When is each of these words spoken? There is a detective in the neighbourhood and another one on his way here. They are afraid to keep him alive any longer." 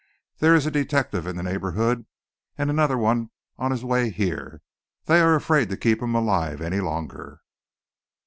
There 0.39 0.55
is 0.55 0.65
a 0.65 0.71
detective 0.71 1.27
in 1.27 1.35
the 1.35 1.43
neighbourhood 1.43 2.07
and 2.57 2.71
another 2.71 2.97
one 2.97 3.29
on 3.59 3.69
his 3.69 3.85
way 3.85 4.09
here. 4.09 4.63
They 5.05 5.21
are 5.21 5.35
afraid 5.35 5.69
to 5.69 5.77
keep 5.77 6.01
him 6.01 6.15
alive 6.15 6.59
any 6.59 6.79
longer." 6.79 7.41